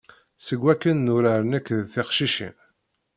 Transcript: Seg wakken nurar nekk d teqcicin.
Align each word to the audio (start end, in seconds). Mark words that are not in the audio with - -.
Seg 0.45 0.59
wakken 0.63 0.97
nurar 1.05 1.41
nekk 1.51 1.67
d 1.81 1.87
teqcicin. 1.93 2.55